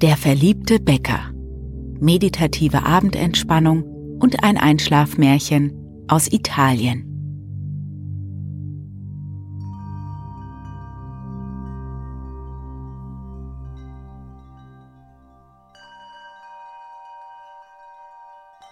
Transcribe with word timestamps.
Der 0.00 0.16
verliebte 0.16 0.80
Bäcker. 0.80 1.30
Meditative 2.00 2.84
Abendentspannung 2.86 3.82
und 4.18 4.42
ein 4.42 4.56
Einschlafmärchen 4.56 6.06
aus 6.08 6.32
Italien. 6.32 7.04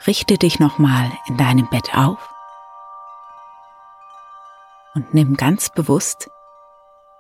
Richte 0.06 0.38
dich 0.38 0.58
nochmal 0.58 1.12
in 1.26 1.36
deinem 1.36 1.68
Bett 1.68 1.94
auf 1.94 2.32
und 4.94 5.12
nimm 5.12 5.36
ganz 5.36 5.68
bewusst 5.68 6.30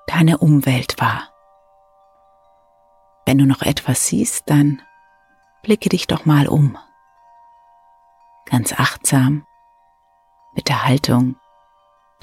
deine 0.06 0.38
Umwelt 0.38 0.98
wahr. 0.98 1.28
Wenn 3.28 3.36
du 3.36 3.44
noch 3.44 3.60
etwas 3.60 4.06
siehst, 4.06 4.44
dann 4.48 4.80
blicke 5.62 5.90
dich 5.90 6.06
doch 6.06 6.24
mal 6.24 6.48
um. 6.48 6.78
Ganz 8.46 8.72
achtsam, 8.72 9.44
mit 10.54 10.70
der 10.70 10.86
Haltung 10.86 11.36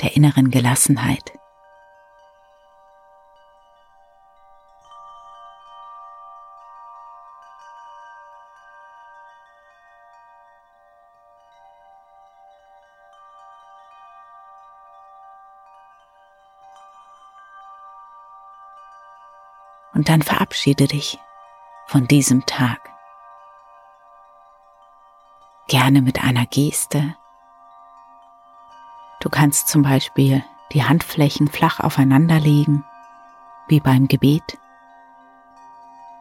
der 0.01 0.15
inneren 0.15 0.49
Gelassenheit. 0.49 1.37
Und 20.05 20.09
dann 20.09 20.21
verabschiede 20.21 20.85
dich 20.85 21.17
von 21.87 22.07
diesem 22.07 22.45
Tag. 22.45 22.91
Gerne 25.67 26.03
mit 26.03 26.23
einer 26.23 26.45
Geste. 26.45 27.15
Du 29.19 29.29
kannst 29.29 29.67
zum 29.67 29.81
Beispiel 29.81 30.45
die 30.73 30.83
Handflächen 30.83 31.47
flach 31.47 31.79
aufeinander 31.79 32.39
legen, 32.39 32.85
wie 33.67 33.79
beim 33.79 34.07
Gebet, 34.07 34.59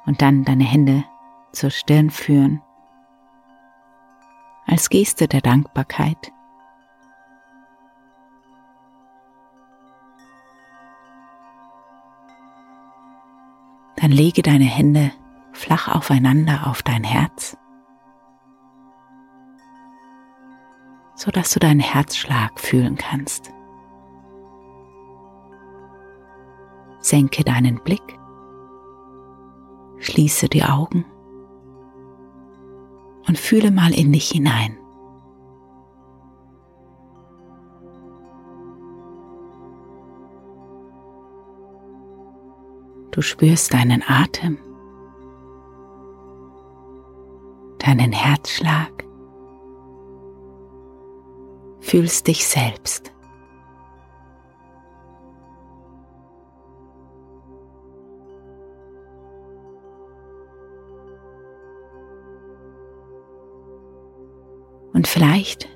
und 0.06 0.22
dann 0.22 0.44
deine 0.44 0.64
Hände 0.64 1.04
zur 1.52 1.68
Stirn 1.68 2.08
führen, 2.08 2.62
als 4.66 4.88
Geste 4.88 5.28
der 5.28 5.42
Dankbarkeit. 5.42 6.32
Dann 14.04 14.12
lege 14.12 14.42
deine 14.42 14.66
Hände 14.66 15.12
flach 15.54 15.88
aufeinander 15.88 16.66
auf 16.66 16.82
dein 16.82 17.04
Herz, 17.04 17.56
so 21.14 21.30
dass 21.30 21.54
du 21.54 21.58
deinen 21.58 21.80
Herzschlag 21.80 22.60
fühlen 22.60 22.96
kannst. 22.96 23.50
Senke 26.98 27.44
deinen 27.44 27.82
Blick, 27.82 28.18
schließe 30.00 30.50
die 30.50 30.64
Augen 30.64 31.06
und 33.26 33.38
fühle 33.38 33.70
mal 33.70 33.94
in 33.94 34.12
dich 34.12 34.28
hinein. 34.28 34.76
Du 43.14 43.22
spürst 43.22 43.72
deinen 43.72 44.02
Atem, 44.04 44.58
deinen 47.78 48.10
Herzschlag, 48.10 49.04
fühlst 51.78 52.26
dich 52.26 52.44
selbst. 52.44 53.12
Und 64.92 65.06
vielleicht 65.06 65.68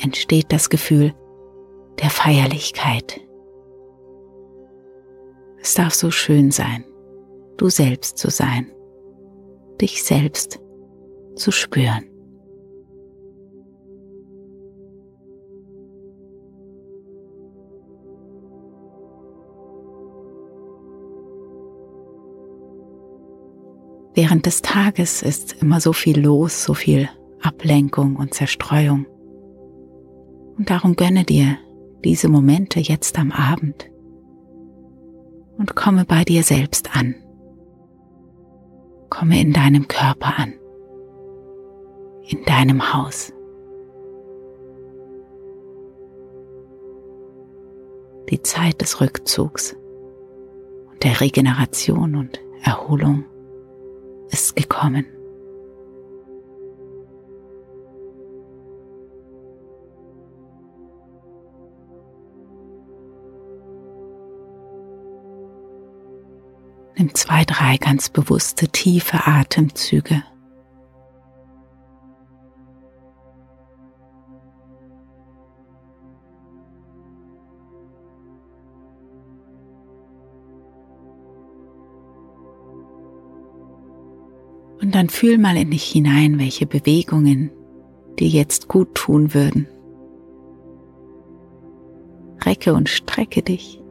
entsteht 0.00 0.46
das 0.50 0.68
Gefühl 0.68 1.14
der 2.00 2.10
Feierlichkeit. 2.10 3.20
Es 5.72 5.76
darf 5.76 5.94
so 5.94 6.10
schön 6.10 6.50
sein, 6.50 6.84
du 7.56 7.70
selbst 7.70 8.18
zu 8.18 8.28
sein, 8.28 8.70
dich 9.80 10.04
selbst 10.04 10.60
zu 11.34 11.50
spüren. 11.50 12.04
Während 24.12 24.44
des 24.44 24.60
Tages 24.60 25.22
ist 25.22 25.54
immer 25.62 25.80
so 25.80 25.94
viel 25.94 26.20
los, 26.20 26.64
so 26.64 26.74
viel 26.74 27.08
Ablenkung 27.40 28.16
und 28.16 28.34
Zerstreuung. 28.34 29.06
Und 30.58 30.68
darum 30.68 30.96
gönne 30.96 31.24
dir 31.24 31.56
diese 32.04 32.28
Momente 32.28 32.78
jetzt 32.78 33.18
am 33.18 33.32
Abend 33.32 33.90
und 35.62 35.76
komme 35.76 36.04
bei 36.04 36.24
dir 36.24 36.42
selbst 36.42 36.96
an. 36.96 37.14
Komme 39.10 39.40
in 39.40 39.52
deinem 39.52 39.86
Körper 39.86 40.36
an, 40.36 40.54
in 42.24 42.44
deinem 42.44 42.92
Haus. 42.92 43.32
Die 48.28 48.42
Zeit 48.42 48.80
des 48.80 49.00
Rückzugs 49.00 49.76
und 50.90 51.04
der 51.04 51.20
Regeneration 51.20 52.16
und 52.16 52.40
Erholung 52.64 53.24
ist 54.30 54.56
gekommen. 54.56 55.06
Nimm 67.02 67.16
zwei, 67.16 67.42
drei 67.44 67.78
ganz 67.78 68.10
bewusste, 68.10 68.68
tiefe 68.68 69.26
Atemzüge. 69.26 70.22
Und 84.80 84.94
dann 84.94 85.08
fühl 85.08 85.38
mal 85.38 85.56
in 85.56 85.72
dich 85.72 85.82
hinein, 85.82 86.38
welche 86.38 86.66
Bewegungen 86.66 87.50
dir 88.20 88.28
jetzt 88.28 88.68
gut 88.68 88.94
tun 88.94 89.34
würden. 89.34 89.66
Recke 92.44 92.74
und 92.74 92.88
strecke 92.88 93.42
dich. 93.42 93.81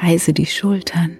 Kreise 0.00 0.32
die 0.32 0.46
Schultern. 0.46 1.18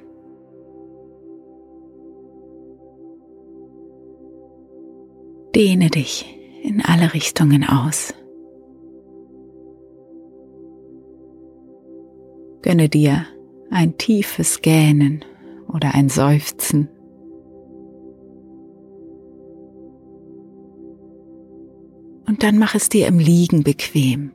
Dehne 5.54 5.90
dich 5.90 6.24
in 6.62 6.80
alle 6.80 7.12
Richtungen 7.12 7.62
aus. 7.64 8.14
Gönne 12.62 12.88
dir 12.88 13.26
ein 13.70 13.98
tiefes 13.98 14.62
Gähnen 14.62 15.26
oder 15.68 15.94
ein 15.94 16.08
Seufzen. 16.08 16.88
Und 22.26 22.42
dann 22.42 22.56
mach 22.56 22.74
es 22.74 22.88
dir 22.88 23.08
im 23.08 23.18
Liegen 23.18 23.62
bequem. 23.62 24.32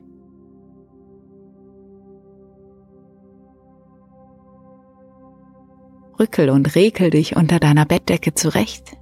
Rückel 6.18 6.50
und 6.50 6.74
rekel 6.74 7.10
dich 7.10 7.36
unter 7.36 7.58
deiner 7.58 7.84
Bettdecke 7.84 8.34
zurecht. 8.34 8.96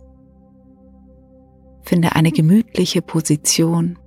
Finde 1.82 2.12
eine 2.12 2.32
gemütliche 2.32 3.02
Position. 3.02 3.98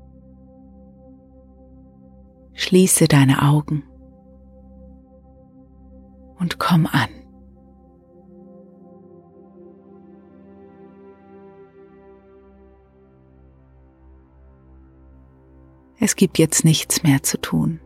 Schließe 2.54 3.08
deine 3.08 3.44
Augen 3.44 3.84
und 6.40 6.60
komm 6.60 6.88
an. 6.88 7.10
Es 16.00 16.16
gibt 16.16 16.38
jetzt 16.38 16.64
nichts 16.64 17.04
mehr 17.04 17.24
zu 17.24 17.40
tun. 17.40 17.80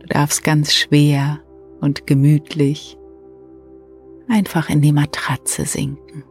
Du 0.00 0.06
darfst 0.06 0.42
ganz 0.42 0.74
schwer 0.74 1.40
und 1.82 2.06
gemütlich 2.06 2.96
einfach 4.28 4.70
in 4.70 4.80
die 4.80 4.92
Matratze 4.92 5.66
sinken. 5.66 6.24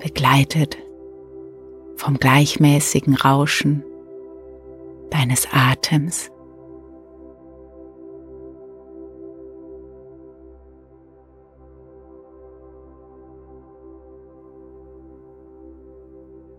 Begleitet 0.00 0.76
vom 1.96 2.18
gleichmäßigen 2.18 3.14
Rauschen 3.14 3.84
deines 5.10 5.48
Atems. 5.52 6.30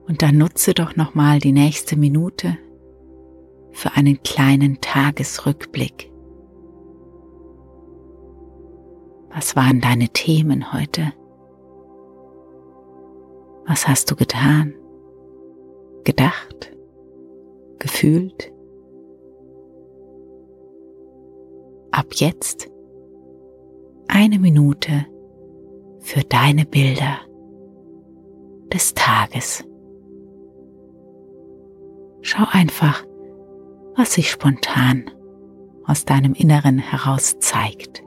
Und 0.08 0.22
dann 0.24 0.38
nutze 0.38 0.74
doch 0.74 0.96
noch 0.96 1.14
mal 1.14 1.40
die 1.40 1.52
nächste 1.52 1.96
Minute 1.96 2.58
für 3.80 3.94
einen 3.94 4.22
kleinen 4.24 4.80
Tagesrückblick. 4.82 6.12
Was 9.34 9.56
waren 9.56 9.80
deine 9.80 10.10
Themen 10.10 10.74
heute? 10.74 11.14
Was 13.66 13.88
hast 13.88 14.10
du 14.12 14.16
getan? 14.16 14.74
Gedacht? 16.04 16.76
gefühlt. 17.80 18.54
Ab 21.92 22.08
jetzt 22.12 22.70
eine 24.08 24.38
Minute 24.38 25.06
für 26.00 26.22
deine 26.22 26.66
Bilder 26.66 27.20
des 28.72 28.94
Tages. 28.94 29.64
Schau 32.22 32.44
einfach, 32.52 33.04
was 34.00 34.14
sich 34.14 34.32
spontan 34.32 35.12
aus 35.84 36.06
deinem 36.06 36.34
Inneren 36.34 36.80
heraus 36.80 37.38
zeigt. 37.40 38.02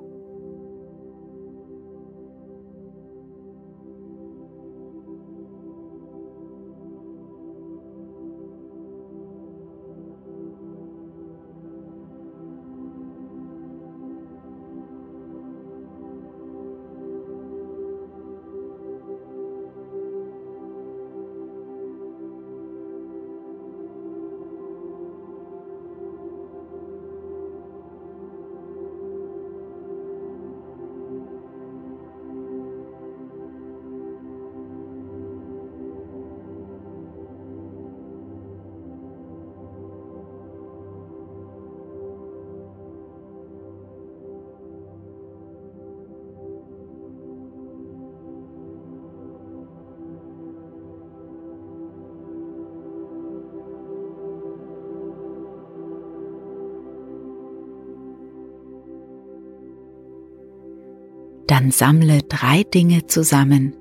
Dann 61.63 61.71
sammle 61.71 62.23
drei 62.23 62.65
Dinge 62.65 63.07
zusammen, 63.07 63.77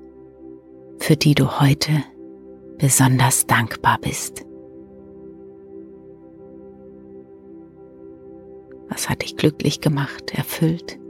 für 1.00 1.16
die 1.16 1.34
du 1.34 1.58
heute 1.60 1.90
besonders 2.78 3.46
dankbar 3.48 3.98
bist. 4.00 4.44
Was 8.88 9.08
hat 9.08 9.22
dich 9.22 9.36
glücklich 9.36 9.80
gemacht, 9.80 10.30
erfüllt? 10.32 11.00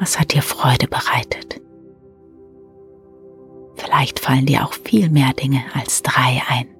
Was 0.00 0.18
hat 0.18 0.34
dir 0.34 0.42
Freude 0.42 0.88
bereitet? 0.88 1.60
Vielleicht 3.76 4.18
fallen 4.18 4.46
dir 4.46 4.64
auch 4.64 4.72
viel 4.72 5.08
mehr 5.08 5.34
Dinge 5.34 5.62
als 5.72 6.02
drei 6.02 6.42
ein. 6.48 6.73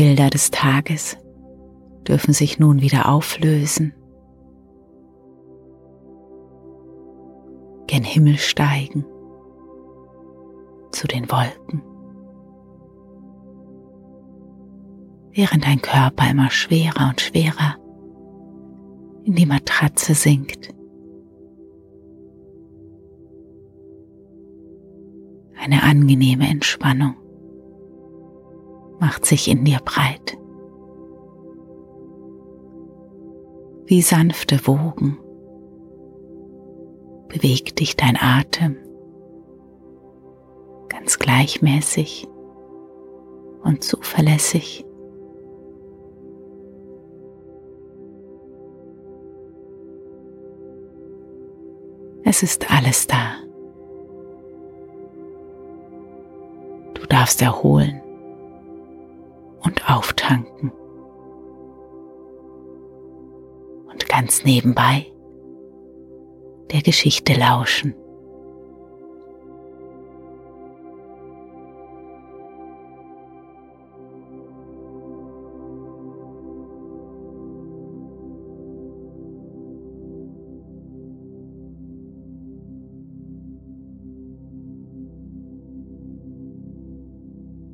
Bilder 0.00 0.30
des 0.30 0.50
Tages 0.50 1.18
dürfen 2.08 2.32
sich 2.32 2.58
nun 2.58 2.80
wieder 2.80 3.12
auflösen, 3.12 3.92
gen 7.86 8.02
Himmel 8.02 8.38
steigen, 8.38 9.04
zu 10.90 11.06
den 11.06 11.30
Wolken, 11.30 11.82
während 15.32 15.66
dein 15.66 15.82
Körper 15.82 16.30
immer 16.30 16.48
schwerer 16.48 17.10
und 17.10 17.20
schwerer 17.20 17.76
in 19.24 19.34
die 19.34 19.44
Matratze 19.44 20.14
sinkt. 20.14 20.72
Eine 25.58 25.82
angenehme 25.82 26.48
Entspannung 26.48 27.16
macht 29.00 29.24
sich 29.24 29.48
in 29.48 29.64
dir 29.64 29.80
breit. 29.84 30.38
Wie 33.86 34.02
sanfte 34.02 34.66
Wogen 34.66 35.18
bewegt 37.28 37.80
dich 37.80 37.96
dein 37.96 38.16
Atem 38.20 38.76
ganz 40.88 41.18
gleichmäßig 41.18 42.28
und 43.62 43.82
zuverlässig. 43.82 44.84
Es 52.22 52.42
ist 52.42 52.70
alles 52.70 53.06
da. 53.06 53.34
Du 56.94 57.06
darfst 57.06 57.42
erholen 57.42 58.00
und 59.60 59.90
auftanken. 59.90 60.72
Und 63.90 64.08
ganz 64.08 64.44
nebenbei 64.44 65.06
der 66.70 66.82
Geschichte 66.82 67.34
lauschen. 67.34 67.94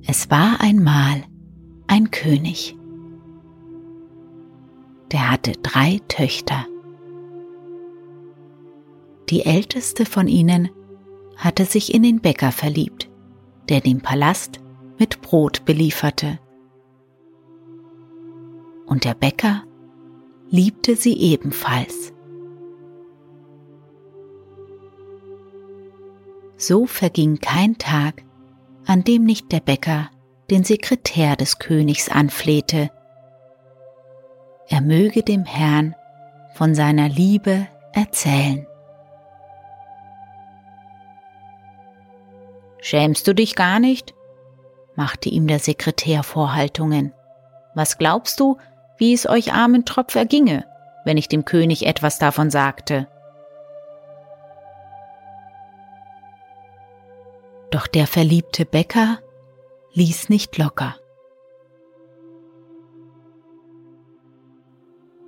Es 0.09 0.31
war 0.31 0.61
einmal 0.61 1.25
ein 1.97 2.11
König. 2.11 2.77
Der 5.13 5.31
hatte 5.31 5.53
drei 5.53 5.99
Töchter. 6.09 6.67
Die 9.31 9.47
älteste 9.47 10.05
von 10.05 10.29
ihnen 10.29 10.69
hatte 11.39 11.65
sich 11.65 11.95
in 11.95 12.03
den 12.03 12.21
Bäcker 12.21 12.53
verliebt, 12.53 13.09
der 13.71 13.81
den 13.81 14.03
Palast 14.03 14.61
mit 14.99 15.23
Brot 15.23 15.65
belieferte. 15.65 16.39
Und 18.85 19.05
der 19.07 19.15
Bäcker 19.15 19.63
liebte 20.51 20.97
sie 20.97 21.19
ebenfalls. 21.19 22.13
So 26.59 26.85
verging 26.85 27.39
kein 27.39 27.79
Tag, 27.79 28.23
an 28.85 29.03
dem 29.03 29.25
nicht 29.25 29.51
der 29.51 29.61
Bäcker 29.61 30.11
den 30.51 30.65
Sekretär 30.65 31.37
des 31.37 31.59
Königs 31.59 32.09
anflehte. 32.09 32.91
Er 34.69 34.81
möge 34.81 35.23
dem 35.23 35.45
Herrn 35.45 35.95
von 36.55 36.75
seiner 36.75 37.09
Liebe 37.09 37.67
erzählen. 37.93 38.67
Schämst 42.81 43.27
du 43.27 43.35
dich 43.35 43.55
gar 43.55 43.81
nicht? 43.81 44.15
machte 44.95 45.29
ihm 45.29 45.47
der 45.47 45.59
Sekretär 45.59 46.23
Vorhaltungen. 46.23 47.13
Was 47.75 47.99
glaubst 47.99 48.41
du, 48.41 48.57
wie 48.97 49.13
es 49.13 49.29
euch 49.29 49.53
armen 49.53 49.85
Tropf 49.85 50.15
erginge, 50.15 50.65
wenn 51.05 51.17
ich 51.17 51.29
dem 51.29 51.45
König 51.45 51.85
etwas 51.87 52.19
davon 52.19 52.51
sagte? 52.51 53.09
Doch 57.71 57.87
der 57.87 58.07
verliebte 58.07 58.65
Bäcker 58.65 59.19
ließ 59.97 60.29
nicht 60.29 60.59
locker. 60.59 60.95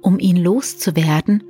Um 0.03 0.19
ihn 0.19 0.37
loszuwerden, 0.37 1.43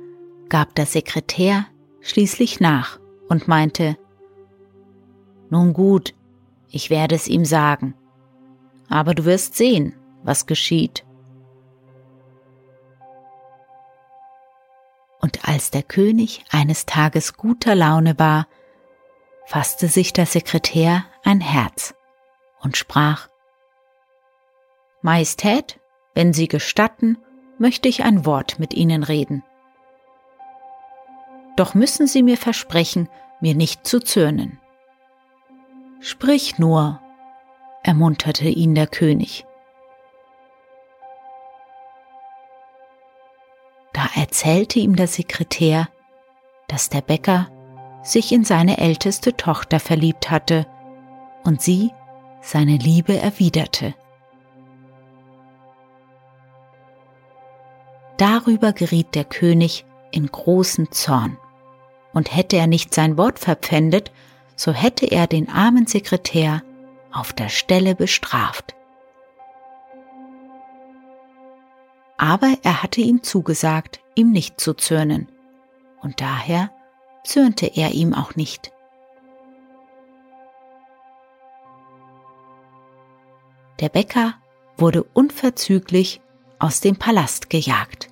gab 0.47 0.73
der 0.75 0.85
Sekretär 0.85 1.65
schließlich 1.99 2.61
nach 2.61 2.97
und 3.27 3.47
meinte, 3.49 3.97
Nun 5.49 5.73
gut, 5.73 6.15
ich 6.69 6.89
werde 6.89 7.15
es 7.15 7.27
ihm 7.27 7.43
sagen, 7.43 7.93
aber 8.87 9.13
du 9.13 9.25
wirst 9.25 9.55
sehen, 9.55 9.95
was 10.23 10.45
geschieht. 10.45 11.05
Und 15.19 15.45
als 15.45 15.71
der 15.71 15.83
König 15.83 16.45
eines 16.51 16.85
Tages 16.85 17.33
guter 17.33 17.75
Laune 17.75 18.17
war, 18.17 18.47
fasste 19.45 19.89
sich 19.89 20.13
der 20.13 20.25
Sekretär 20.25 21.03
ein 21.25 21.41
Herz 21.41 21.95
und 22.61 22.77
sprach 22.77 23.29
Majestät, 25.01 25.79
wenn 26.13 26.33
Sie 26.33 26.47
gestatten, 26.47 27.17
möchte 27.57 27.87
ich 27.87 28.03
ein 28.03 28.25
Wort 28.25 28.59
mit 28.59 28.73
Ihnen 28.73 29.03
reden. 29.03 29.43
Doch 31.55 31.73
müssen 31.73 32.07
Sie 32.07 32.23
mir 32.23 32.37
versprechen, 32.37 33.09
mir 33.41 33.55
nicht 33.55 33.87
zu 33.87 33.99
zürnen. 33.99 34.59
Sprich 36.01 36.57
nur, 36.57 37.01
ermunterte 37.83 38.47
ihn 38.47 38.75
der 38.75 38.87
König. 38.87 39.45
Da 43.93 44.07
erzählte 44.15 44.79
ihm 44.79 44.95
der 44.95 45.07
Sekretär, 45.07 45.89
dass 46.67 46.89
der 46.89 47.01
Bäcker 47.01 47.49
sich 48.03 48.31
in 48.31 48.45
seine 48.45 48.77
älteste 48.77 49.35
Tochter 49.35 49.79
verliebt 49.79 50.31
hatte 50.31 50.65
und 51.43 51.61
sie 51.61 51.91
seine 52.41 52.77
Liebe 52.77 53.17
erwiderte. 53.17 53.93
Darüber 58.17 58.73
geriet 58.73 59.15
der 59.15 59.23
König 59.23 59.85
in 60.11 60.27
großen 60.27 60.91
Zorn, 60.91 61.37
und 62.13 62.35
hätte 62.35 62.57
er 62.57 62.67
nicht 62.67 62.93
sein 62.93 63.17
Wort 63.17 63.39
verpfändet, 63.39 64.11
so 64.55 64.73
hätte 64.73 65.05
er 65.05 65.27
den 65.27 65.49
armen 65.49 65.87
Sekretär 65.87 66.63
auf 67.11 67.33
der 67.33 67.49
Stelle 67.49 67.95
bestraft. 67.95 68.75
Aber 72.17 72.57
er 72.63 72.83
hatte 72.83 72.99
ihm 72.99 73.23
zugesagt, 73.23 74.01
ihm 74.15 74.31
nicht 74.31 74.59
zu 74.59 74.73
zürnen, 74.73 75.29
und 76.01 76.19
daher 76.19 76.71
zürnte 77.23 77.67
er 77.67 77.91
ihm 77.91 78.13
auch 78.13 78.35
nicht. 78.35 78.71
Der 83.79 83.89
Bäcker 83.89 84.35
wurde 84.77 85.03
unverzüglich 85.03 86.19
aus 86.59 86.81
dem 86.81 86.97
Palast 86.97 87.49
gejagt. 87.49 88.09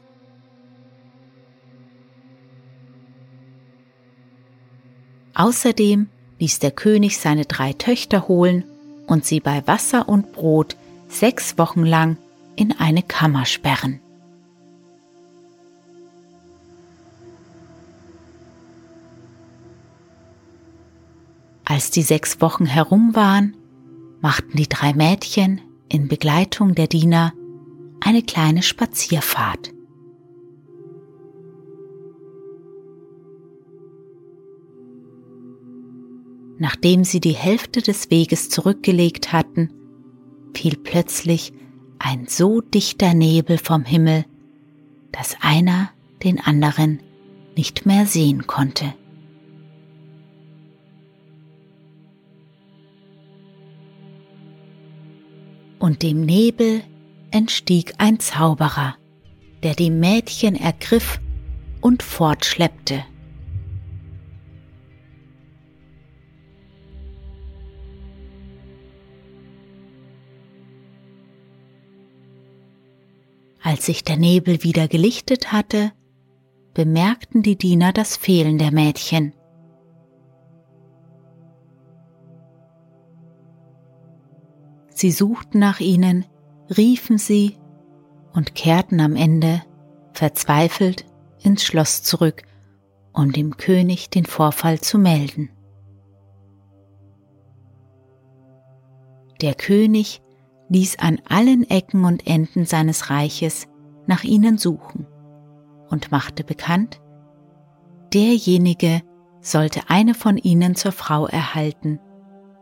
Außerdem 5.34 6.10
ließ 6.40 6.60
der 6.60 6.72
König 6.72 7.20
seine 7.20 7.46
drei 7.46 7.74
Töchter 7.74 8.28
holen 8.28 8.64
und 9.08 9.26
sie 9.26 9.40
bei 9.40 9.66
Wasser 9.68 10.08
und 10.08 10.32
Brot 10.32 10.78
sechs 11.10 11.58
Wochen 11.58 11.84
lang 11.84 12.18
in 12.56 12.78
eine 12.80 13.04
Kammer 13.04 13.46
sperren. 13.46 14.00
Als 21.66 21.92
die 21.92 22.02
sechs 22.02 22.40
Wochen 22.42 22.66
herum 22.66 23.14
waren, 23.16 23.54
machten 24.22 24.58
die 24.58 24.68
drei 24.68 24.94
Mädchen 24.94 25.62
in 25.90 26.08
Begleitung 26.08 26.76
der 26.76 26.88
Diener 26.88 27.34
eine 28.00 28.24
kleine 28.24 28.64
Spazierfahrt. 28.64 29.74
Nachdem 36.60 37.04
sie 37.04 37.20
die 37.20 37.36
Hälfte 37.36 37.82
des 37.82 38.10
Weges 38.10 38.50
zurückgelegt 38.50 39.32
hatten, 39.32 39.72
fiel 40.56 40.76
plötzlich 40.76 41.54
ein 42.00 42.26
so 42.28 42.62
dichter 42.62 43.14
Nebel 43.14 43.58
vom 43.58 43.86
Himmel, 43.86 44.26
dass 45.12 45.38
einer 45.42 45.92
den 46.24 46.40
anderen 46.40 47.00
nicht 47.56 47.86
mehr 47.86 48.06
sehen 48.06 48.48
konnte. 48.48 48.94
Und 55.88 56.04
dem 56.04 56.20
Nebel 56.26 56.84
entstieg 57.32 57.94
ein 57.98 58.20
Zauberer, 58.20 58.98
der 59.64 59.74
die 59.74 59.90
Mädchen 59.90 60.58
ergriff 60.58 61.22
und 61.80 62.04
fortschleppte. 62.04 63.06
Als 73.64 73.86
sich 73.86 74.04
der 74.04 74.18
Nebel 74.18 74.64
wieder 74.64 74.90
gelichtet 74.90 75.54
hatte, 75.54 75.94
bemerkten 76.74 77.44
die 77.44 77.58
Diener 77.58 77.94
das 77.94 78.18
Fehlen 78.18 78.58
der 78.58 78.74
Mädchen. 78.74 79.32
Sie 84.98 85.12
suchten 85.12 85.60
nach 85.60 85.80
ihnen, 85.80 86.26
riefen 86.76 87.20
sie 87.20 87.56
und 88.34 88.56
kehrten 88.56 89.00
am 89.00 89.16
Ende 89.16 89.62
verzweifelt 90.12 91.06
ins 91.44 91.64
Schloss 91.64 92.02
zurück, 92.02 92.42
um 93.14 93.32
dem 93.32 93.58
König 93.58 94.10
den 94.10 94.26
Vorfall 94.26 94.82
zu 94.82 94.98
melden. 94.98 95.52
Der 99.40 99.54
König 99.54 100.24
ließ 100.70 100.98
an 100.98 101.22
allen 101.30 101.70
Ecken 101.70 102.04
und 102.04 102.26
Enden 102.26 102.66
seines 102.66 103.12
Reiches 103.12 103.68
nach 104.08 104.24
ihnen 104.24 104.58
suchen 104.58 105.06
und 105.90 106.12
machte 106.12 106.44
bekannt, 106.44 107.00
derjenige 108.16 109.04
sollte 109.42 109.82
eine 109.90 110.16
von 110.16 110.38
ihnen 110.38 110.74
zur 110.74 110.92
Frau 110.92 111.28
erhalten, 111.28 112.00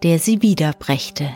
der 0.03 0.19
sie 0.19 0.41
wiederbrächte. 0.41 1.29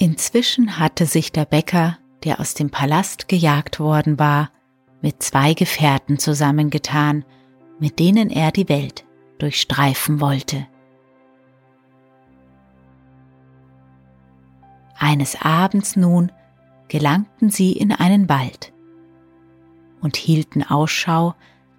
Inzwischen 0.00 0.78
hatte 0.78 1.06
sich 1.06 1.32
der 1.32 1.44
Bäcker, 1.44 1.98
der 2.22 2.38
aus 2.38 2.54
dem 2.54 2.70
Palast 2.70 3.26
gejagt 3.26 3.80
worden 3.80 4.16
war, 4.16 4.52
mit 5.02 5.24
zwei 5.24 5.54
Gefährten 5.54 6.20
zusammengetan, 6.20 7.24
mit 7.80 7.98
denen 7.98 8.30
er 8.30 8.52
die 8.52 8.68
Welt 8.68 9.04
durchstreifen 9.38 10.20
wollte. 10.20 10.68
Eines 14.96 15.42
Abends 15.42 15.96
nun 15.96 16.30
gelangten 16.86 17.50
sie 17.50 17.72
in 17.72 17.90
einen 17.90 18.28
Wald 18.28 18.72
und 20.00 20.16
hielten 20.16 20.62
Ausschau 20.62 21.34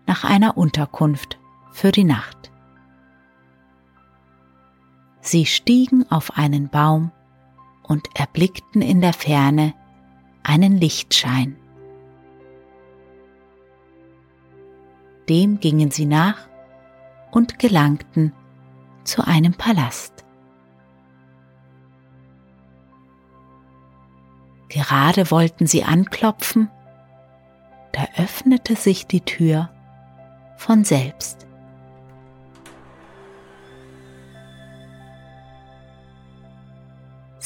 nach 0.08 0.26
einer 0.26 0.58
Unterkunft 0.58 1.40
für 1.72 1.94
die 1.94 2.04
Nacht. 2.04 2.52
Sie 5.22 5.46
stiegen 5.46 6.06
auf 6.12 6.38
einen 6.38 6.68
Baum 6.68 7.12
und 7.90 8.08
erblickten 8.18 8.82
in 8.82 9.02
der 9.02 9.14
Ferne 9.14 9.74
einen 10.44 10.78
Lichtschein. 10.78 11.58
Dem 15.28 15.60
gingen 15.60 15.92
sie 15.92 16.06
nach 16.06 16.48
und 17.32 17.60
gelangten 17.60 18.32
zu 19.04 19.26
einem 19.28 19.54
Palast. 19.54 20.24
Gerade 24.70 25.32
wollten 25.32 25.66
sie 25.66 25.84
anklopfen, 25.84 26.70
da 27.92 28.06
öffnete 28.18 28.76
sich 28.76 29.08
die 29.08 29.22
Tür 29.22 29.70
von 30.58 30.84
selbst. 30.84 31.49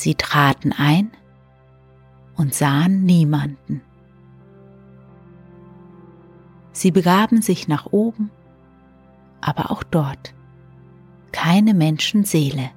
Sie 0.04 0.16
traten 0.16 0.74
ein 0.74 1.12
und 2.36 2.54
sahen 2.54 3.06
niemanden. 3.06 3.82
Sie 6.74 6.92
begaben 6.92 7.42
sich 7.42 7.70
nach 7.70 7.86
oben, 7.86 8.30
aber 9.40 9.72
auch 9.72 9.82
dort 9.82 10.34
keine 11.32 11.74
Menschenseele. 11.74 12.70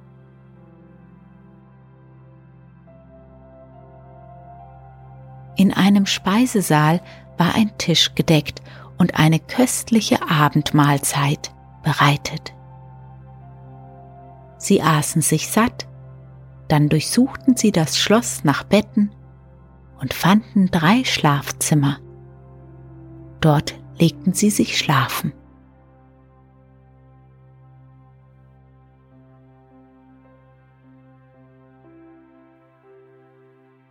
In 5.56 5.72
einem 5.72 6.06
Speisesaal 6.06 7.00
war 7.38 7.56
ein 7.56 7.76
Tisch 7.76 8.14
gedeckt 8.14 8.62
und 8.98 9.18
eine 9.18 9.40
köstliche 9.40 10.30
Abendmahlzeit 10.30 11.52
bereitet. 11.82 12.54
Sie 14.58 14.80
aßen 14.80 15.22
sich 15.22 15.48
satt 15.48 15.85
dann 16.68 16.88
durchsuchten 16.88 17.56
sie 17.56 17.72
das 17.72 17.98
Schloss 17.98 18.44
nach 18.44 18.64
Betten 18.64 19.10
und 20.00 20.14
fanden 20.14 20.70
drei 20.70 21.04
Schlafzimmer. 21.04 21.98
Dort 23.40 23.78
legten 23.98 24.32
sie 24.32 24.50
sich 24.50 24.78
schlafen. 24.78 25.32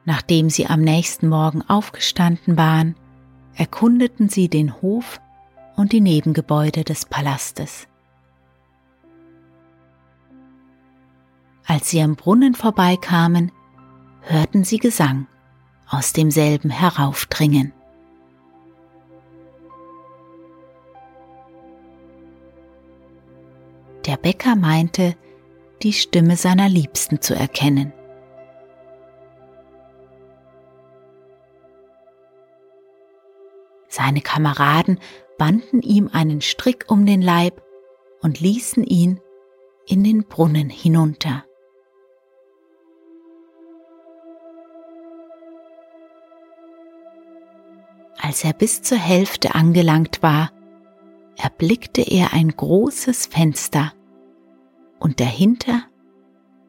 Nachdem 0.06 0.52
sie 0.52 0.68
am 0.68 0.82
nächsten 0.82 1.28
Morgen 1.28 1.64
aufgestanden 1.64 2.58
waren, 2.58 2.96
erkundeten 3.56 4.30
sie 4.30 4.50
den 4.50 4.82
Hof 4.82 5.20
und 5.76 5.94
die 5.94 6.02
Nebengebäude 6.02 6.84
des 6.84 7.06
Palastes. 7.06 7.88
Als 11.68 11.90
sie 11.90 12.02
am 12.02 12.16
Brunnen 12.16 12.54
vorbeikamen, 12.54 13.52
hörten 14.22 14.64
sie 14.64 14.78
Gesang 14.78 15.28
aus 15.90 16.14
demselben 16.14 16.70
heraufdringen. 16.70 17.74
Der 24.06 24.18
Bäcker 24.18 24.56
meinte, 24.56 25.16
die 25.82 25.94
Stimme 25.94 26.38
seiner 26.38 26.70
Liebsten 26.70 27.22
zu 27.22 27.34
erkennen. 27.34 27.92
Seine 33.88 34.22
Kameraden 34.22 35.00
banden 35.38 35.82
ihm 35.82 36.10
einen 36.14 36.42
Strick 36.42 36.86
um 36.90 37.06
den 37.06 37.22
Leib 37.22 37.64
und 38.22 38.40
ließen 38.40 38.84
ihn 38.84 39.20
in 39.88 40.04
den 40.04 40.26
Brunnen 40.26 40.70
hinunter. 40.70 41.46
Als 48.36 48.44
er 48.44 48.52
bis 48.52 48.82
zur 48.82 48.98
Hälfte 48.98 49.56
angelangt 49.56 50.22
war, 50.22 50.52
erblickte 51.38 52.02
er 52.02 52.34
ein 52.34 52.50
großes 52.50 53.28
Fenster 53.28 53.94
und 55.00 55.22
dahinter 55.22 55.84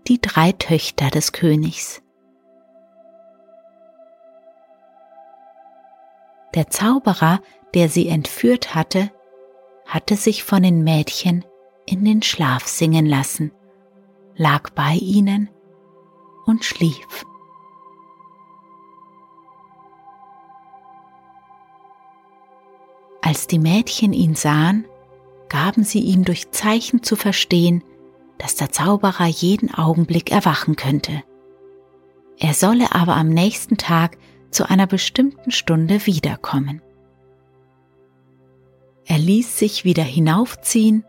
die 0.07 0.21
drei 0.21 0.53
Töchter 0.53 1.11
des 1.11 1.33
Königs. 1.33 2.03
Der 6.55 6.71
Zauberer, 6.71 7.41
der 7.75 7.89
sie 7.89 8.07
entführt 8.07 8.77
hatte, 8.77 9.11
hatte 9.87 10.15
sich 10.15 10.45
von 10.45 10.63
den 10.63 10.85
Mädchen 10.85 11.45
in 11.85 12.05
den 12.05 12.23
Schlaf 12.23 12.69
singen 12.69 13.07
lassen, 13.07 13.51
lag 14.37 14.71
bei 14.71 14.93
ihnen 14.93 15.51
und 16.47 16.65
schlief. 16.65 17.27
Als 23.37 23.47
die 23.47 23.59
Mädchen 23.59 24.15
ihn 24.15 24.35
sahen, 24.35 24.87
gaben 25.51 25.85
sie 25.85 26.01
ihm 26.01 26.25
durch 26.25 26.53
Zeichen 26.53 27.03
zu 27.03 27.17
verstehen, 27.17 27.85
dass 28.39 28.55
der 28.55 28.71
Zauberer 28.71 29.27
jeden 29.27 29.75
Augenblick 29.75 30.33
erwachen 30.33 30.75
könnte. 30.75 31.23
Er 32.39 32.55
solle 32.55 32.95
aber 32.95 33.15
am 33.15 33.29
nächsten 33.29 33.77
Tag 33.77 34.17
zu 34.51 34.67
einer 34.67 34.87
bestimmten 34.87 35.51
Stunde 35.51 36.07
wiederkommen. 36.07 36.81
Er 39.05 39.19
ließ 39.19 39.59
sich 39.59 39.85
wieder 39.85 40.03
hinaufziehen 40.03 41.05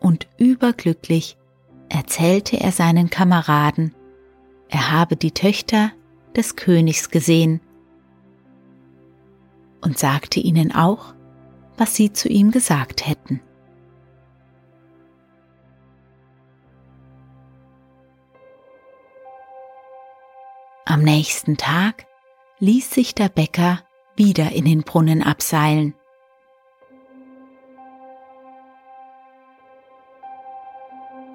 und 0.00 0.26
überglücklich 0.36 1.36
erzählte 1.90 2.58
er 2.60 2.72
seinen 2.72 3.08
Kameraden, 3.08 3.94
er 4.68 4.90
habe 4.90 5.14
die 5.14 5.30
Töchter 5.30 5.92
des 6.34 6.56
Königs 6.56 7.08
gesehen 7.10 7.60
und 9.80 9.96
sagte 9.96 10.40
ihnen 10.40 10.74
auch, 10.74 11.14
was 11.78 11.94
sie 11.94 12.12
zu 12.12 12.28
ihm 12.28 12.50
gesagt 12.50 13.06
hätten. 13.06 13.40
Am 20.84 21.02
nächsten 21.02 21.56
Tag 21.56 22.06
ließ 22.60 22.90
sich 22.90 23.14
der 23.14 23.28
Bäcker 23.28 23.80
wieder 24.16 24.52
in 24.52 24.64
den 24.64 24.82
Brunnen 24.82 25.22
abseilen. 25.22 25.94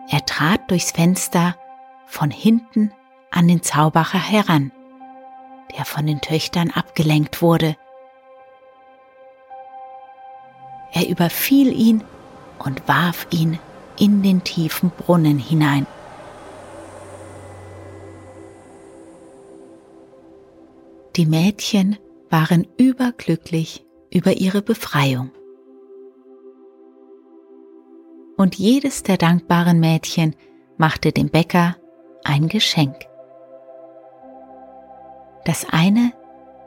Er 0.10 0.25
trat 0.25 0.69
durchs 0.69 0.91
Fenster 0.91 1.56
von 2.08 2.29
hinten 2.29 2.91
an 3.32 3.47
den 3.47 3.63
Zauberer 3.63 4.19
heran, 4.19 4.71
der 5.77 5.86
von 5.86 6.06
den 6.06 6.19
Töchtern 6.19 6.69
abgelenkt 6.69 7.41
wurde 7.41 7.75
Er 10.93 11.10
überfiel 11.10 11.73
ihn 11.73 12.03
und 12.63 12.88
warf 12.88 13.27
ihn 13.32 13.60
in 13.99 14.21
den 14.21 14.43
tiefen 14.43 14.91
Brunnen 14.91 15.39
hinein. 15.39 15.88
Die 21.15 21.25
Mädchen 21.25 21.97
waren 22.29 22.67
überglücklich 22.77 23.86
über 24.12 24.34
ihre 24.34 24.62
Befreiung. 24.62 25.32
Und 28.38 28.56
jedes 28.56 29.03
der 29.03 29.17
dankbaren 29.17 29.79
Mädchen 29.79 30.36
machte 30.77 31.12
dem 31.12 31.29
Bäcker 31.29 31.75
ein 32.23 32.47
Geschenk. 32.47 32.95
Das 35.45 35.67
eine 35.69 36.13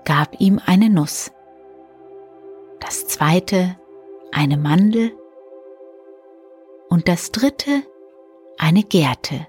gab 0.04 0.40
ihm 0.40 0.60
eine 0.64 0.90
Nuss, 0.90 1.32
das 2.78 3.08
zweite 3.08 3.76
eine 4.36 4.58
Mandel 4.58 5.16
und 6.90 7.08
das 7.08 7.32
dritte 7.32 7.82
eine 8.58 8.82
Gerte. 8.82 9.46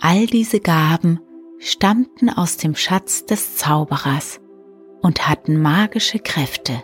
All 0.00 0.26
diese 0.26 0.58
Gaben 0.58 1.20
stammten 1.58 2.30
aus 2.30 2.56
dem 2.56 2.74
Schatz 2.74 3.26
des 3.26 3.56
Zauberers 3.56 4.40
und 5.02 5.28
hatten 5.28 5.62
magische 5.62 6.18
Kräfte. 6.18 6.82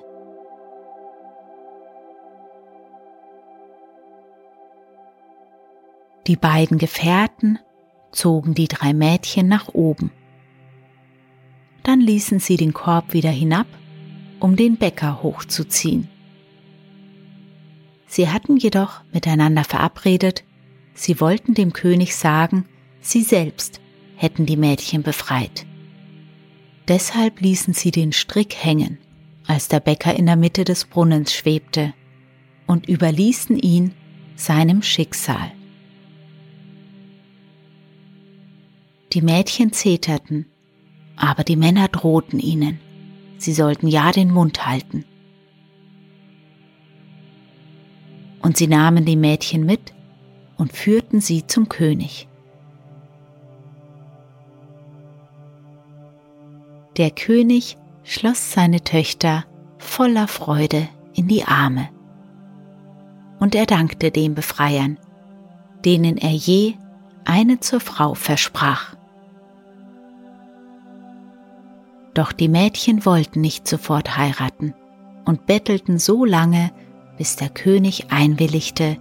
Die 6.29 6.37
beiden 6.37 6.79
Gefährten 6.79 7.59
zogen 8.13 8.55
die 8.55 8.69
drei 8.69 8.95
Mädchen 8.95 9.49
nach 9.49 9.75
oben. 9.75 10.13
Dann 11.93 12.01
ließen 12.01 12.39
sie 12.39 12.57
den 12.57 12.73
Korb 12.73 13.13
wieder 13.13 13.29
hinab, 13.29 13.67
um 14.41 14.57
den 14.57 14.79
Bäcker 14.79 15.23
hochzuziehen. 15.23 16.09
Sie 18.07 18.31
hatten 18.31 18.57
jedoch 18.57 19.03
miteinander 19.13 19.63
verabredet, 19.63 20.43
sie 20.95 21.21
wollten 21.21 21.53
dem 21.53 21.75
König 21.75 22.17
sagen, 22.17 22.65
sie 23.03 23.21
selbst 23.21 23.83
hätten 24.17 24.47
die 24.47 24.57
Mädchen 24.57 25.03
befreit. 25.03 25.67
Deshalb 26.89 27.43
ließen 27.43 27.75
sie 27.75 27.91
den 27.91 28.13
Strick 28.13 28.55
hängen, 28.55 28.97
als 29.47 29.69
der 29.69 29.81
Bäcker 29.81 30.15
in 30.15 30.25
der 30.25 30.37
Mitte 30.37 30.65
des 30.65 30.87
Brunnens 30.87 31.35
schwebte, 31.35 31.93
und 32.67 32.89
überließen 32.89 33.59
ihn 33.59 33.93
seinem 34.35 34.81
Schicksal. 34.81 35.53
Die 39.13 39.21
Mädchen 39.21 39.75
zeterten, 39.75 40.47
aber 41.17 41.45
die 41.45 41.57
Männer 41.57 41.89
drohten 41.89 42.39
ihnen, 42.39 42.81
sie 43.39 43.53
sollten 43.53 43.87
ja 43.87 44.13
den 44.13 44.31
Mund 44.31 44.67
halten. 44.67 45.05
Und 48.41 48.57
sie 48.57 48.67
nahmen 48.67 49.05
die 49.05 49.17
Mädchen 49.17 49.65
mit 49.65 49.95
und 50.57 50.73
führten 50.73 51.21
sie 51.21 51.47
zum 51.47 51.69
König. 51.69 52.29
Der 56.97 57.11
König 57.11 57.79
schloss 58.03 58.53
seine 58.53 58.83
Töchter 58.83 59.45
voller 59.79 60.29
Freude 60.29 60.89
in 61.15 61.29
die 61.29 61.45
Arme. 61.45 61.89
Und 63.39 63.55
er 63.55 63.67
dankte 63.67 64.11
den 64.11 64.35
Befreiern, 64.35 64.99
denen 65.85 66.17
er 66.17 66.33
je 66.33 66.75
eine 67.25 67.61
zur 67.61 67.81
Frau 67.81 68.15
versprach. 68.15 68.95
Doch 72.15 72.33
die 72.33 72.49
Mädchen 72.49 73.07
wollten 73.07 73.41
nicht 73.41 73.67
sofort 73.67 74.17
heiraten 74.17 74.75
und 75.25 75.47
bettelten 75.47 75.99
so 75.99 76.25
lange, 76.25 76.71
bis 77.17 77.37
der 77.37 77.49
König 77.49 78.11
einwilligte, 78.11 78.99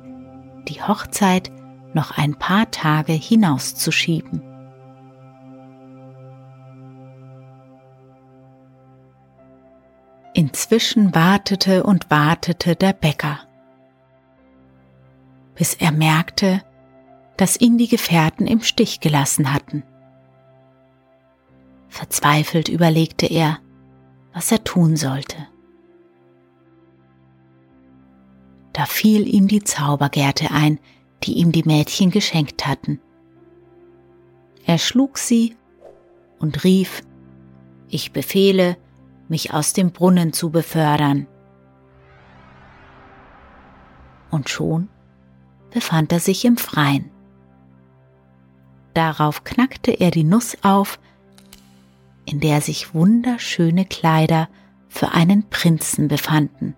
die 0.67 0.81
Hochzeit 0.81 1.51
noch 1.93 2.17
ein 2.17 2.35
paar 2.35 2.71
Tage 2.71 3.13
hinauszuschieben. 3.13 4.41
Inzwischen 10.33 11.13
wartete 11.13 11.83
und 11.83 12.09
wartete 12.09 12.77
der 12.77 12.93
Bäcker, 12.93 13.39
bis 15.55 15.73
er 15.73 15.91
merkte, 15.91 16.63
dass 17.35 17.59
ihn 17.59 17.77
die 17.77 17.89
Gefährten 17.89 18.47
im 18.47 18.61
Stich 18.61 19.01
gelassen 19.01 19.53
hatten. 19.53 19.83
Verzweifelt 22.01 22.67
überlegte 22.67 23.27
er, 23.27 23.59
was 24.33 24.51
er 24.51 24.63
tun 24.63 24.95
sollte. 24.95 25.37
Da 28.73 28.87
fiel 28.87 29.31
ihm 29.31 29.47
die 29.47 29.63
Zaubergärte 29.63 30.49
ein, 30.49 30.79
die 31.21 31.33
ihm 31.33 31.51
die 31.51 31.61
Mädchen 31.61 32.09
geschenkt 32.09 32.65
hatten. 32.65 32.99
Er 34.65 34.79
schlug 34.79 35.19
sie 35.19 35.55
und 36.39 36.63
rief, 36.63 37.03
ich 37.87 38.11
befehle, 38.11 38.77
mich 39.27 39.53
aus 39.53 39.73
dem 39.73 39.91
Brunnen 39.91 40.33
zu 40.33 40.49
befördern. 40.49 41.27
Und 44.31 44.49
schon 44.49 44.89
befand 45.69 46.11
er 46.11 46.19
sich 46.19 46.45
im 46.45 46.57
Freien. 46.57 47.11
Darauf 48.95 49.43
knackte 49.43 49.91
er 49.91 50.09
die 50.09 50.23
Nuss 50.23 50.57
auf, 50.63 50.97
in 52.25 52.39
der 52.39 52.61
sich 52.61 52.93
wunderschöne 52.93 53.85
Kleider 53.85 54.47
für 54.87 55.11
einen 55.11 55.49
Prinzen 55.49 56.07
befanden. 56.07 56.75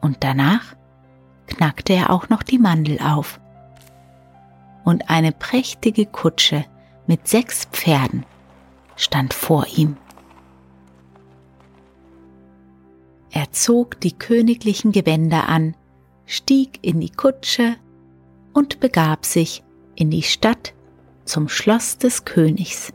Und 0.00 0.18
danach 0.20 0.76
knackte 1.46 1.92
er 1.92 2.10
auch 2.10 2.28
noch 2.28 2.42
die 2.42 2.58
Mandel 2.58 2.98
auf 3.00 3.40
und 4.84 5.10
eine 5.10 5.32
prächtige 5.32 6.06
Kutsche 6.06 6.64
mit 7.06 7.26
sechs 7.26 7.64
Pferden 7.66 8.24
stand 8.96 9.34
vor 9.34 9.66
ihm. 9.74 9.96
Er 13.30 13.50
zog 13.50 14.00
die 14.00 14.12
königlichen 14.12 14.92
Gewänder 14.92 15.48
an, 15.48 15.74
stieg 16.26 16.78
in 16.82 17.00
die 17.00 17.10
Kutsche 17.10 17.76
und 18.52 18.78
begab 18.78 19.26
sich 19.26 19.64
in 19.96 20.10
die 20.10 20.22
Stadt 20.22 20.74
zum 21.24 21.48
Schloss 21.48 21.98
des 21.98 22.24
Königs. 22.24 22.92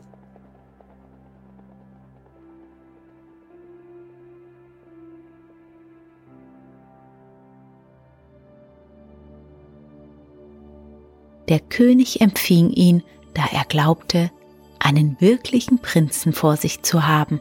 Der 11.48 11.58
König 11.58 12.20
empfing 12.20 12.70
ihn, 12.70 13.02
da 13.34 13.42
er 13.50 13.64
glaubte, 13.64 14.30
einen 14.78 15.20
wirklichen 15.20 15.80
Prinzen 15.80 16.32
vor 16.32 16.56
sich 16.56 16.82
zu 16.82 17.08
haben. 17.08 17.40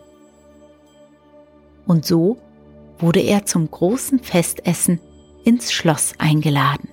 Und 1.85 2.05
so 2.05 2.37
wurde 2.97 3.19
er 3.19 3.45
zum 3.45 3.69
großen 3.69 4.19
Festessen 4.19 4.99
ins 5.43 5.71
Schloss 5.71 6.13
eingeladen. 6.17 6.89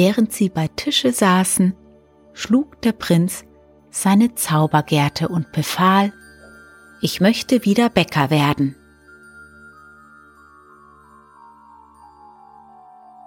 Während 0.00 0.32
sie 0.32 0.48
bei 0.48 0.68
Tische 0.68 1.12
saßen, 1.12 1.74
schlug 2.32 2.80
der 2.82 2.92
Prinz 2.92 3.44
seine 3.90 4.36
Zaubergärte 4.36 5.28
und 5.28 5.50
befahl, 5.50 6.12
ich 7.00 7.20
möchte 7.20 7.64
wieder 7.64 7.88
Bäcker 7.90 8.30
werden. 8.30 8.76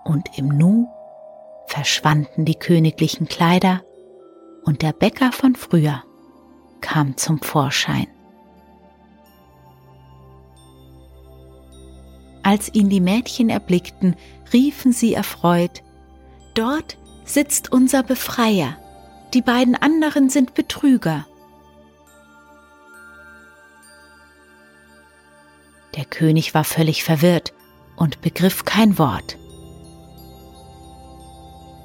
Und 0.05 0.29
im 0.37 0.47
Nu 0.47 0.87
verschwanden 1.65 2.45
die 2.45 2.55
königlichen 2.55 3.27
Kleider 3.27 3.81
und 4.63 4.81
der 4.81 4.93
Bäcker 4.93 5.33
von 5.33 5.55
früher 5.55 6.05
kam 6.79 7.17
zum 7.17 7.41
Vorschein. 7.41 8.07
Als 12.43 12.73
ihn 12.73 12.87
die 12.87 13.01
Mädchen 13.01 13.49
erblickten, 13.49 14.15
riefen 14.53 14.93
sie 14.93 15.13
erfreut, 15.13 15.83
Dort 16.53 16.97
sitzt 17.23 17.71
unser 17.71 18.03
Befreier, 18.03 18.77
die 19.33 19.41
beiden 19.41 19.75
anderen 19.75 20.29
sind 20.29 20.53
Betrüger. 20.53 21.25
Der 25.95 26.05
König 26.05 26.53
war 26.53 26.63
völlig 26.63 27.03
verwirrt 27.03 27.53
und 27.95 28.21
begriff 28.21 28.65
kein 28.65 28.97
Wort. 28.97 29.37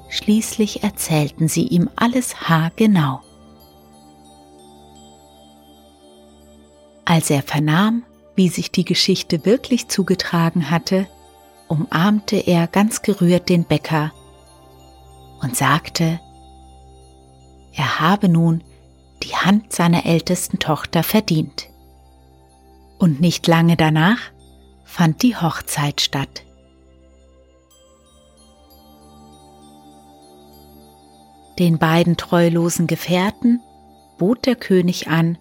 Schließlich 0.09 0.83
erzählten 0.83 1.47
sie 1.47 1.67
ihm 1.67 1.89
alles 1.95 2.49
haargenau. 2.49 3.21
Als 7.05 7.29
er 7.29 7.41
vernahm, 7.41 8.03
wie 8.35 8.49
sich 8.49 8.71
die 8.71 8.85
Geschichte 8.85 9.45
wirklich 9.45 9.87
zugetragen 9.87 10.69
hatte, 10.69 11.07
umarmte 11.67 12.37
er 12.37 12.67
ganz 12.67 13.01
gerührt 13.01 13.49
den 13.49 13.63
Bäcker 13.63 14.11
und 15.41 15.55
sagte, 15.55 16.19
er 17.73 17.99
habe 17.99 18.29
nun 18.29 18.63
die 19.23 19.35
Hand 19.35 19.73
seiner 19.73 20.05
ältesten 20.05 20.59
Tochter 20.59 21.03
verdient. 21.03 21.69
Und 22.97 23.21
nicht 23.21 23.45
lange 23.47 23.77
danach 23.77 24.19
fand 24.83 25.21
die 25.21 25.35
Hochzeit 25.35 26.01
statt. 26.01 26.43
Den 31.59 31.79
beiden 31.79 32.17
treulosen 32.17 32.87
Gefährten 32.87 33.61
bot 34.17 34.45
der 34.45 34.55
König 34.55 35.07
an, 35.07 35.37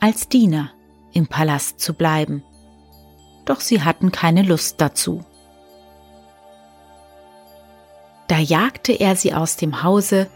als 0.00 0.28
Diener 0.28 0.70
im 1.12 1.26
Palast 1.26 1.80
zu 1.80 1.94
bleiben, 1.94 2.42
doch 3.44 3.60
sie 3.60 3.82
hatten 3.82 4.12
keine 4.12 4.42
Lust 4.42 4.80
dazu. 4.80 5.24
Da 8.28 8.38
jagte 8.38 8.92
er 8.92 9.16
sie 9.16 9.34
aus 9.34 9.56
dem 9.56 9.82
Hause 9.82 10.28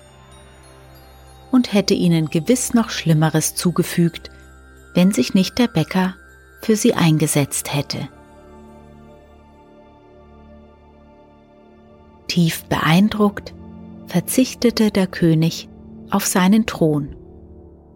und 1.50 1.72
hätte 1.72 1.94
ihnen 1.94 2.31
gewiss 2.31 2.74
noch 2.74 2.90
Schlimmeres 2.90 3.55
zugefügt, 3.55 4.31
wenn 4.94 5.12
sich 5.12 5.35
nicht 5.35 5.59
der 5.59 5.68
Bäcker 5.68 6.14
für 6.62 6.74
sie 6.74 6.94
eingesetzt 6.94 7.72
hätte. 7.74 8.09
Tief 12.28 12.64
beeindruckt 12.64 13.52
verzichtete 14.07 14.90
der 14.90 15.07
König 15.07 15.68
auf 16.11 16.24
seinen 16.24 16.64
Thron 16.64 17.14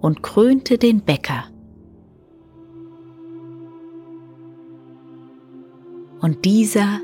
und 0.00 0.22
krönte 0.22 0.76
den 0.76 1.00
Bäcker. 1.00 1.44
Und 6.20 6.44
dieser 6.44 7.00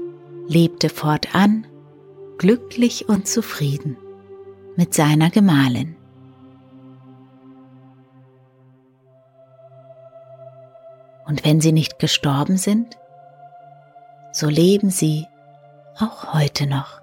lebte 0.46 0.90
fortan 0.90 1.66
glücklich 2.42 3.08
und 3.08 3.28
zufrieden 3.28 3.96
mit 4.74 4.94
seiner 4.94 5.30
Gemahlin. 5.30 5.94
Und 11.24 11.44
wenn 11.44 11.60
sie 11.60 11.70
nicht 11.70 12.00
gestorben 12.00 12.56
sind, 12.56 12.98
so 14.32 14.48
leben 14.48 14.90
sie 14.90 15.28
auch 15.96 16.34
heute 16.34 16.66
noch. 16.66 17.00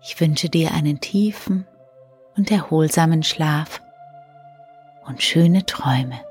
Ich 0.00 0.18
wünsche 0.18 0.48
dir 0.48 0.72
einen 0.72 1.00
tiefen 1.00 1.66
und 2.34 2.50
erholsamen 2.50 3.22
Schlaf 3.22 3.82
und 5.06 5.22
schöne 5.22 5.66
Träume. 5.66 6.27